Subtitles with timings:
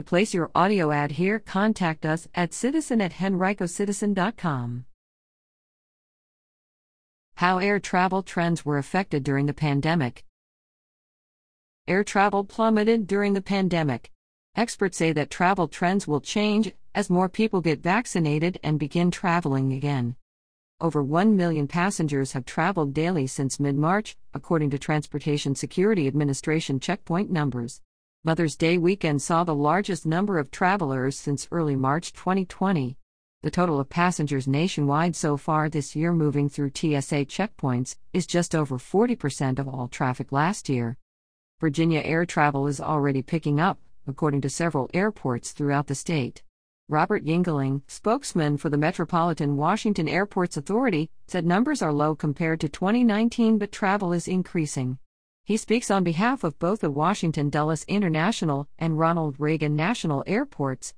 [0.00, 4.86] To place your audio ad here, contact us at citizen at henricocitizen.com.
[7.34, 10.24] How air travel trends were affected during the pandemic.
[11.86, 14.10] Air travel plummeted during the pandemic.
[14.56, 19.74] Experts say that travel trends will change as more people get vaccinated and begin traveling
[19.74, 20.16] again.
[20.80, 26.80] Over 1 million passengers have traveled daily since mid March, according to Transportation Security Administration
[26.80, 27.82] checkpoint numbers.
[28.22, 32.98] Mother's Day weekend saw the largest number of travelers since early March 2020.
[33.40, 38.54] The total of passengers nationwide so far this year moving through TSA checkpoints is just
[38.54, 40.98] over 40% of all traffic last year.
[41.62, 46.42] Virginia air travel is already picking up, according to several airports throughout the state.
[46.90, 52.68] Robert Yingling, spokesman for the Metropolitan Washington Airports Authority, said numbers are low compared to
[52.68, 54.98] 2019 but travel is increasing.
[55.50, 60.94] He speaks on behalf of both the Washington Dulles International and Ronald Reagan National Airports.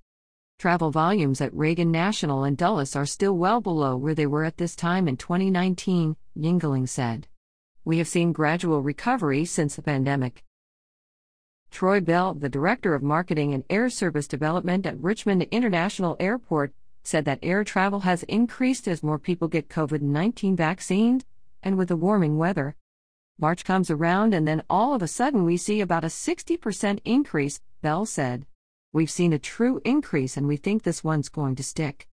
[0.59, 4.59] Travel volumes at Reagan National and Dulles are still well below where they were at
[4.59, 7.29] this time in 2019, Yingling said.
[7.87, 10.45] We have seen gradual recovery since the pandemic.
[11.71, 17.25] Troy Bell, the Director of Marketing and Air Service Development at Richmond International Airport, said
[17.25, 21.25] that air travel has increased as more people get COVID 19 vaccines
[21.63, 22.77] and with the warming weather.
[23.43, 27.61] March comes around and then all of a sudden we see about a 60% increase,
[27.81, 28.47] Bell said.
[28.93, 32.09] We've seen a true increase and we think this one's going to stick.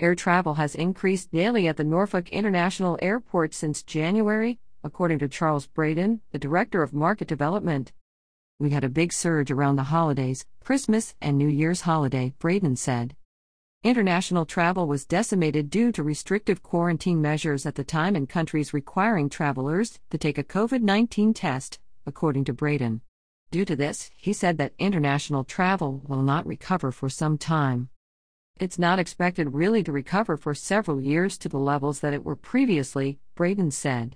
[0.00, 5.68] Air travel has increased daily at the Norfolk International Airport since January, according to Charles
[5.68, 7.92] Braden, the Director of Market Development.
[8.58, 13.14] We had a big surge around the holidays, Christmas and New Year's holiday, Braden said.
[13.84, 19.28] International travel was decimated due to restrictive quarantine measures at the time in countries requiring
[19.28, 23.00] travelers to take a COVID 19 test, according to Braden.
[23.50, 27.88] Due to this, he said that international travel will not recover for some time.
[28.60, 32.36] It's not expected really to recover for several years to the levels that it were
[32.36, 34.14] previously, Braden said.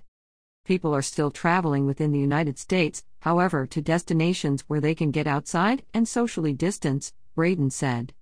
[0.63, 5.27] People are still traveling within the United States, however, to destinations where they can get
[5.27, 8.13] outside and socially distance, Braden said.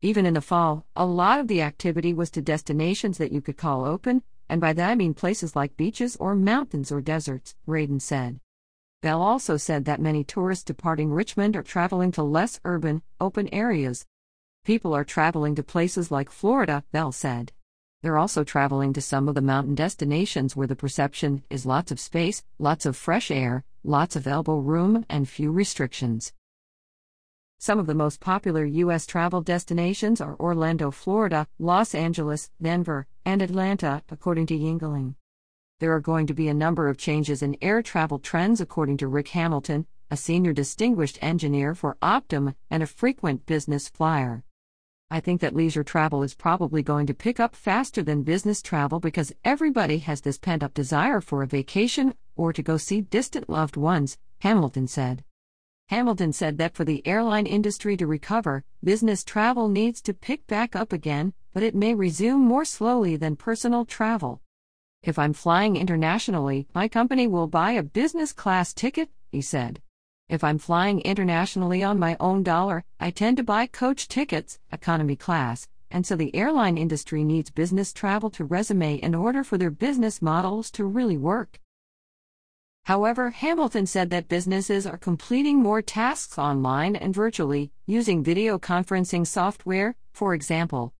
[0.00, 3.56] Even in the fall, a lot of the activity was to destinations that you could
[3.56, 7.98] call open, and by that I mean places like beaches or mountains or deserts, Braden
[7.98, 8.38] said.
[9.02, 14.06] Bell also said that many tourists departing Richmond are traveling to less urban, open areas.
[14.64, 17.52] People are traveling to places like Florida, Bell said.
[18.00, 21.98] They're also traveling to some of the mountain destinations where the perception is lots of
[21.98, 26.32] space, lots of fresh air, lots of elbow room, and few restrictions.
[27.60, 29.04] Some of the most popular U.S.
[29.04, 35.16] travel destinations are Orlando, Florida, Los Angeles, Denver, and Atlanta, according to Yingling.
[35.80, 39.08] There are going to be a number of changes in air travel trends, according to
[39.08, 44.44] Rick Hamilton, a senior distinguished engineer for Optum and a frequent business flyer.
[45.10, 49.00] I think that leisure travel is probably going to pick up faster than business travel
[49.00, 53.50] because everybody has this pent up desire for a vacation or to go see distant
[53.50, 55.24] loved ones, Hamilton said.
[55.88, 60.76] Hamilton said that for the airline industry to recover, business travel needs to pick back
[60.76, 64.42] up again, but it may resume more slowly than personal travel.
[65.02, 69.80] If I'm flying internationally, my company will buy a business class ticket, he said.
[70.28, 75.16] If I'm flying internationally on my own dollar, I tend to buy coach tickets, economy
[75.16, 79.70] class, and so the airline industry needs business travel to resume in order for their
[79.70, 81.60] business models to really work.
[82.88, 89.26] However, Hamilton said that businesses are completing more tasks online and virtually, using video conferencing
[89.26, 90.94] software, for example.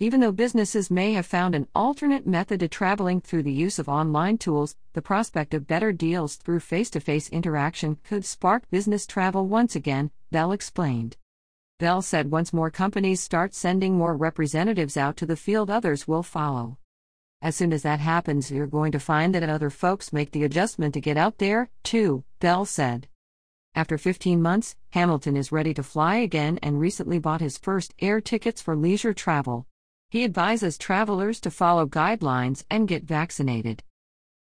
[0.00, 3.88] Even though businesses may have found an alternate method to traveling through the use of
[3.88, 9.06] online tools, the prospect of better deals through face to face interaction could spark business
[9.06, 11.16] travel once again, Bell explained.
[11.78, 16.24] Bell said once more companies start sending more representatives out to the field, others will
[16.24, 16.76] follow.
[17.42, 20.92] As soon as that happens, you're going to find that other folks make the adjustment
[20.92, 23.08] to get out there, too, Bell said.
[23.74, 28.20] After 15 months, Hamilton is ready to fly again and recently bought his first air
[28.20, 29.66] tickets for leisure travel.
[30.10, 33.84] He advises travelers to follow guidelines and get vaccinated.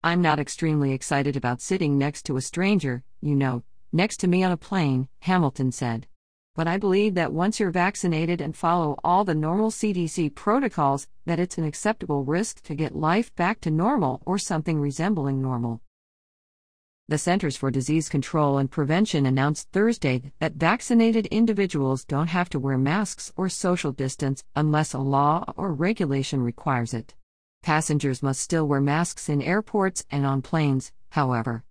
[0.02, 4.44] I'm not extremely excited about sitting next to a stranger, you know, next to me
[4.44, 6.08] on a plane, Hamilton said.
[6.56, 11.38] But I believe that once you're vaccinated and follow all the normal CDC protocols, that
[11.38, 15.82] it's an acceptable risk to get life back to normal or something resembling normal.
[17.10, 22.60] The Centers for Disease Control and Prevention announced Thursday that vaccinated individuals don't have to
[22.60, 27.16] wear masks or social distance unless a law or regulation requires it.
[27.64, 31.66] Passengers must still wear masks in airports and on planes, however.